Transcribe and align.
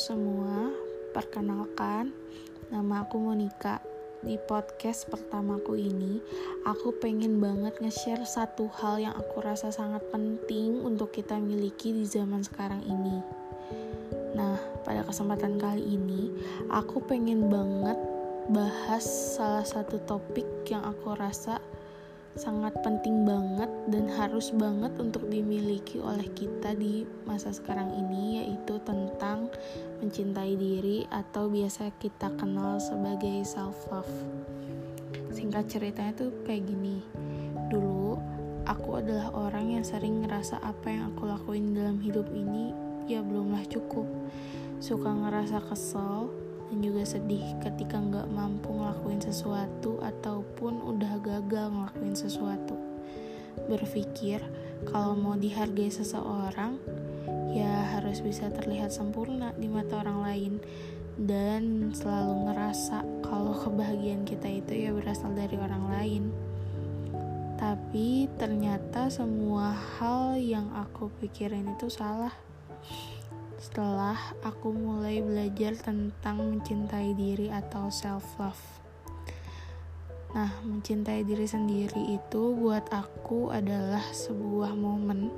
semua, 0.00 0.72
perkenalkan, 1.12 2.08
nama 2.72 3.04
aku 3.04 3.20
Monica. 3.20 3.84
Di 4.24 4.40
podcast 4.40 5.04
pertamaku 5.12 5.76
ini, 5.76 6.24
aku 6.64 6.96
pengen 6.96 7.36
banget 7.36 7.76
nge-share 7.84 8.24
satu 8.24 8.64
hal 8.80 8.96
yang 8.96 9.12
aku 9.12 9.44
rasa 9.44 9.68
sangat 9.68 10.00
penting 10.08 10.80
untuk 10.80 11.12
kita 11.12 11.36
miliki 11.36 11.92
di 11.92 12.08
zaman 12.08 12.40
sekarang 12.40 12.80
ini. 12.88 13.20
Nah, 14.32 14.56
pada 14.88 15.04
kesempatan 15.04 15.60
kali 15.60 15.84
ini, 15.84 16.32
aku 16.72 17.04
pengen 17.04 17.52
banget 17.52 18.00
bahas 18.48 19.04
salah 19.36 19.68
satu 19.68 20.00
topik 20.08 20.48
yang 20.64 20.80
aku 20.80 21.12
rasa 21.12 21.60
sangat 22.38 22.70
penting 22.86 23.26
banget 23.26 23.66
dan 23.90 24.06
harus 24.06 24.54
banget 24.54 24.94
untuk 25.02 25.26
dimiliki 25.26 25.98
oleh 25.98 26.30
kita 26.30 26.78
di 26.78 27.02
masa 27.26 27.50
sekarang 27.50 27.90
ini 27.90 28.38
yaitu 28.38 28.78
tentang 28.86 29.50
mencintai 29.98 30.54
diri 30.54 31.10
atau 31.10 31.50
biasa 31.50 31.90
kita 31.98 32.30
kenal 32.38 32.78
sebagai 32.78 33.42
self 33.42 33.82
love. 33.90 34.14
Singkat 35.34 35.66
ceritanya 35.66 36.12
tuh 36.14 36.30
kayak 36.46 36.70
gini. 36.70 37.02
Dulu 37.66 38.14
aku 38.66 39.02
adalah 39.02 39.34
orang 39.34 39.78
yang 39.78 39.84
sering 39.86 40.22
ngerasa 40.22 40.62
apa 40.62 40.86
yang 40.86 41.10
aku 41.10 41.26
lakuin 41.26 41.74
dalam 41.74 41.98
hidup 41.98 42.30
ini 42.30 42.70
ya 43.10 43.26
belumlah 43.26 43.66
cukup. 43.66 44.06
Suka 44.78 45.12
ngerasa 45.12 45.60
kesel, 45.66 46.30
dan 46.70 46.78
juga 46.86 47.02
sedih 47.02 47.42
ketika 47.58 47.98
nggak 47.98 48.30
mampu 48.30 48.70
sesuatu 49.20 50.00
ataupun 50.00 50.80
udah 50.80 51.20
gagal 51.20 51.70
ngelakuin 51.70 52.16
sesuatu. 52.16 52.74
Berpikir 53.68 54.40
kalau 54.88 55.12
mau 55.14 55.36
dihargai 55.36 55.92
seseorang, 55.92 56.80
ya 57.52 58.00
harus 58.00 58.24
bisa 58.24 58.48
terlihat 58.48 58.90
sempurna 58.90 59.52
di 59.54 59.68
mata 59.68 60.00
orang 60.00 60.20
lain 60.24 60.52
dan 61.20 61.92
selalu 61.92 62.48
ngerasa 62.48 63.04
kalau 63.20 63.52
kebahagiaan 63.52 64.24
kita 64.24 64.48
itu 64.48 64.88
ya 64.88 64.90
berasal 64.96 65.36
dari 65.36 65.56
orang 65.60 65.84
lain. 65.92 66.24
Tapi 67.60 68.24
ternyata 68.40 69.12
semua 69.12 69.76
hal 70.00 70.40
yang 70.40 70.72
aku 70.72 71.12
pikirin 71.20 71.76
itu 71.76 71.92
salah 71.92 72.32
setelah 73.60 74.16
aku 74.40 74.72
mulai 74.72 75.20
belajar 75.20 75.76
tentang 75.76 76.40
mencintai 76.40 77.12
diri 77.12 77.52
atau 77.52 77.92
self 77.92 78.24
love. 78.40 78.79
Nah, 80.30 80.50
mencintai 80.62 81.26
diri 81.26 81.42
sendiri 81.42 82.14
itu 82.14 82.42
buat 82.54 82.86
aku 82.94 83.50
adalah 83.50 84.02
sebuah 84.14 84.78
momen 84.78 85.34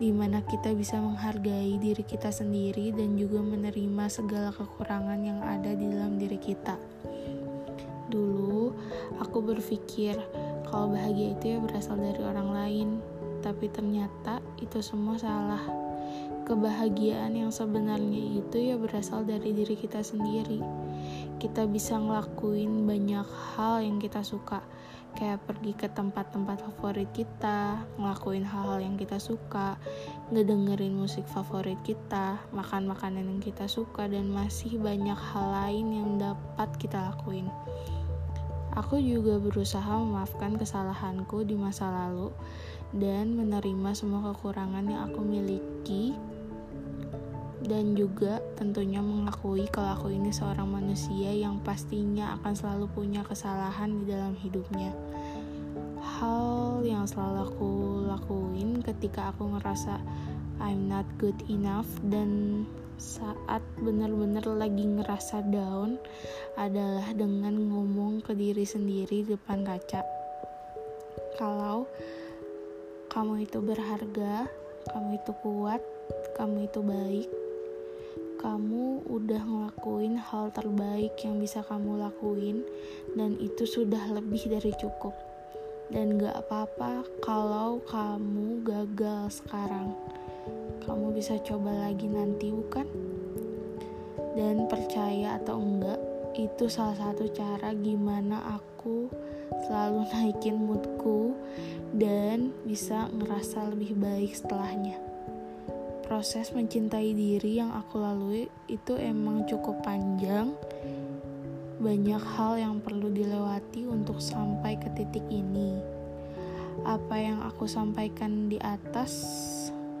di 0.00 0.08
mana 0.08 0.40
kita 0.42 0.72
bisa 0.72 0.96
menghargai 0.96 1.76
diri 1.76 2.00
kita 2.00 2.32
sendiri 2.32 2.96
dan 2.96 3.14
juga 3.14 3.44
menerima 3.44 4.04
segala 4.08 4.50
kekurangan 4.50 5.20
yang 5.20 5.38
ada 5.44 5.76
di 5.76 5.86
dalam 5.86 6.16
diri 6.16 6.40
kita. 6.40 6.80
Dulu, 8.08 8.72
aku 9.20 9.38
berpikir 9.44 10.16
kalau 10.66 10.96
bahagia 10.96 11.36
itu 11.36 11.44
ya 11.54 11.58
berasal 11.60 12.00
dari 12.00 12.24
orang 12.24 12.48
lain, 12.50 12.88
tapi 13.44 13.68
ternyata 13.68 14.40
itu 14.58 14.80
semua 14.80 15.20
salah 15.20 15.60
kebahagiaan 16.44 17.34
yang 17.34 17.50
sebenarnya 17.54 18.42
itu 18.42 18.56
ya 18.58 18.76
berasal 18.78 19.22
dari 19.22 19.54
diri 19.54 19.74
kita 19.78 20.02
sendiri. 20.02 20.58
Kita 21.38 21.66
bisa 21.66 21.98
ngelakuin 21.98 22.86
banyak 22.86 23.26
hal 23.54 23.82
yang 23.82 23.98
kita 23.98 24.22
suka, 24.22 24.62
kayak 25.18 25.42
pergi 25.44 25.74
ke 25.74 25.90
tempat-tempat 25.90 26.62
favorit 26.62 27.10
kita, 27.10 27.82
ngelakuin 27.98 28.46
hal-hal 28.46 28.78
yang 28.78 28.94
kita 28.94 29.18
suka, 29.18 29.74
ngedengerin 30.30 30.94
musik 30.94 31.26
favorit 31.28 31.78
kita, 31.82 32.38
makan 32.54 32.86
makanan 32.90 33.26
yang 33.26 33.42
kita 33.42 33.66
suka, 33.66 34.06
dan 34.06 34.30
masih 34.30 34.78
banyak 34.78 35.18
hal 35.18 35.46
lain 35.50 35.86
yang 35.90 36.10
dapat 36.18 36.70
kita 36.78 37.10
lakuin. 37.10 37.50
Aku 38.72 38.96
juga 38.96 39.36
berusaha 39.36 40.00
memaafkan 40.00 40.56
kesalahanku 40.56 41.44
di 41.44 41.52
masa 41.60 41.92
lalu 41.92 42.32
dan 42.96 43.36
menerima 43.36 43.92
semua 43.92 44.32
kekurangan 44.32 44.88
yang 44.88 45.12
aku 45.12 45.20
miliki 45.20 46.16
dan 47.66 47.94
juga 47.94 48.42
tentunya 48.58 48.98
mengakui 48.98 49.70
kalau 49.70 49.94
aku 49.94 50.08
ini 50.10 50.34
seorang 50.34 50.66
manusia 50.66 51.30
yang 51.30 51.62
pastinya 51.62 52.34
akan 52.40 52.52
selalu 52.54 52.86
punya 52.90 53.22
kesalahan 53.22 54.02
di 54.02 54.04
dalam 54.10 54.34
hidupnya. 54.38 54.90
Hal 56.02 56.82
yang 56.82 57.06
selalu 57.06 57.38
aku 57.46 57.72
lakuin 58.10 58.82
ketika 58.82 59.30
aku 59.30 59.54
ngerasa 59.54 60.02
I'm 60.62 60.86
not 60.86 61.06
good 61.18 61.38
enough 61.50 61.88
dan 62.06 62.62
saat 63.02 63.62
benar-benar 63.82 64.46
lagi 64.46 64.86
ngerasa 64.86 65.50
down 65.50 65.98
adalah 66.54 67.10
dengan 67.10 67.58
ngomong 67.58 68.22
ke 68.22 68.30
diri 68.38 68.62
sendiri 68.62 69.26
di 69.26 69.34
depan 69.34 69.66
kaca. 69.66 70.06
Kalau 71.34 71.90
kamu 73.10 73.42
itu 73.42 73.58
berharga, 73.58 74.46
kamu 74.94 75.18
itu 75.18 75.32
kuat, 75.42 75.82
kamu 76.38 76.70
itu 76.70 76.80
baik, 76.80 77.28
kamu 78.42 79.06
udah 79.06 79.38
ngelakuin 79.38 80.18
hal 80.18 80.50
terbaik 80.50 81.14
yang 81.22 81.38
bisa 81.38 81.62
kamu 81.62 82.02
lakuin 82.02 82.66
dan 83.14 83.38
itu 83.38 83.62
sudah 83.62 84.02
lebih 84.10 84.50
dari 84.50 84.74
cukup. 84.74 85.14
Dan 85.94 86.18
gak 86.18 86.42
apa-apa 86.42 87.06
kalau 87.22 87.78
kamu 87.86 88.66
gagal 88.66 89.38
sekarang. 89.38 89.94
Kamu 90.82 91.14
bisa 91.14 91.38
coba 91.46 91.86
lagi 91.86 92.10
nanti 92.10 92.50
bukan? 92.50 92.90
Dan 94.34 94.66
percaya 94.66 95.38
atau 95.38 95.62
enggak 95.62 96.02
itu 96.34 96.66
salah 96.66 96.98
satu 96.98 97.30
cara 97.30 97.70
gimana 97.78 98.58
aku 98.58 99.06
selalu 99.70 100.02
naikin 100.10 100.58
moodku 100.58 101.38
dan 101.94 102.50
bisa 102.66 103.06
ngerasa 103.14 103.70
lebih 103.70 103.94
baik 104.00 104.32
setelahnya 104.34 105.11
proses 106.12 106.52
mencintai 106.52 107.16
diri 107.16 107.56
yang 107.56 107.72
aku 107.72 107.96
lalui 107.96 108.44
itu 108.68 109.00
emang 109.00 109.48
cukup 109.48 109.80
panjang. 109.80 110.52
Banyak 111.80 112.20
hal 112.36 112.60
yang 112.60 112.84
perlu 112.84 113.08
dilewati 113.08 113.88
untuk 113.88 114.20
sampai 114.20 114.76
ke 114.76 114.92
titik 114.92 115.24
ini. 115.32 115.80
Apa 116.84 117.16
yang 117.16 117.40
aku 117.40 117.64
sampaikan 117.64 118.52
di 118.52 118.60
atas 118.60 119.24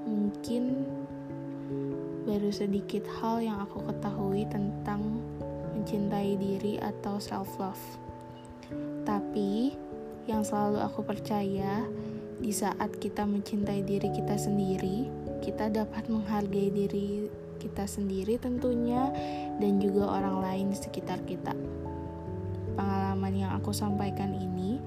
mungkin 0.04 0.84
baru 2.28 2.52
sedikit 2.52 3.08
hal 3.16 3.40
yang 3.40 3.64
aku 3.64 3.80
ketahui 3.80 4.44
tentang 4.52 5.16
mencintai 5.72 6.36
diri 6.36 6.76
atau 6.76 7.16
self 7.16 7.56
love. 7.56 7.84
Tapi 9.08 9.72
yang 10.28 10.44
selalu 10.44 10.76
aku 10.76 11.08
percaya 11.08 11.88
di 12.36 12.52
saat 12.52 13.00
kita 13.00 13.24
mencintai 13.24 13.80
diri 13.80 14.12
kita 14.12 14.36
sendiri, 14.36 15.21
kita 15.42 15.66
dapat 15.68 16.06
menghargai 16.06 16.70
diri 16.70 17.26
kita 17.58 17.86
sendiri 17.86 18.38
tentunya 18.38 19.10
dan 19.58 19.78
juga 19.78 20.18
orang 20.22 20.42
lain 20.42 20.66
di 20.74 20.78
sekitar 20.78 21.22
kita. 21.26 21.54
Pengalaman 22.78 23.34
yang 23.34 23.52
aku 23.58 23.70
sampaikan 23.70 24.34
ini 24.34 24.78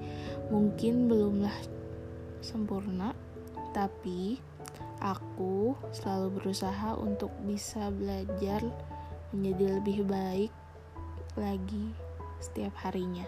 mungkin 0.48 1.08
belumlah 1.08 1.54
sempurna, 2.44 3.16
tapi 3.76 4.40
aku 5.00 5.76
selalu 5.92 6.40
berusaha 6.40 6.96
untuk 6.96 7.32
bisa 7.44 7.92
belajar 7.92 8.60
menjadi 9.32 9.80
lebih 9.80 9.98
baik 10.08 10.52
lagi 11.36 11.92
setiap 12.40 12.72
harinya. 12.84 13.24